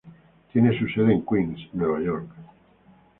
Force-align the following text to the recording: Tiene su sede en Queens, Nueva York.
Tiene 0.51 0.75
su 0.79 0.87
sede 0.87 1.13
en 1.13 1.23
Queens, 1.23 1.59
Nueva 1.73 1.99
York. 2.01 2.27